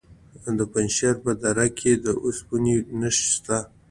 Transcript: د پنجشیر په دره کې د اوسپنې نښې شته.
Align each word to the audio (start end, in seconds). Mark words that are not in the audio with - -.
د 0.57 0.59
پنجشیر 0.71 1.15
په 1.25 1.31
دره 1.41 1.67
کې 1.77 1.91
د 2.05 2.07
اوسپنې 2.25 2.75
نښې 2.99 3.25
شته. 3.33 3.57